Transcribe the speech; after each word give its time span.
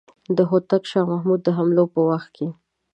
د 0.37 0.39
هوتک 0.49 0.83
شاه 0.91 1.05
محمود 1.11 1.39
د 1.43 1.49
حملو 1.57 1.85
په 1.93 1.99
وخت 2.09 2.29
کې. 2.35 2.47